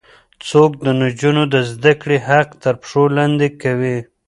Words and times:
څوک 0.49 0.71
د 0.85 0.87
نجونو 1.01 1.43
د 1.53 1.55
زده 1.71 1.93
کړې 2.01 2.17
حق 2.27 2.49
تر 2.63 2.73
پښو 2.81 3.03
لاندې 3.17 3.47
کوي؟ 3.61 3.97